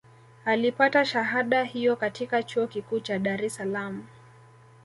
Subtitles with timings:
[0.45, 4.03] Alipata shahada hiyo katika Chuo Kikuu cha Dare es Salaam